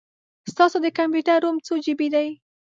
ستاسو 0.51 0.77
د 0.81 0.87
کمپیوټر 0.97 1.37
رم 1.45 1.57
څو 1.65 1.73
جې 1.83 1.93
بې 1.99 2.07
دی؟ 2.13 2.27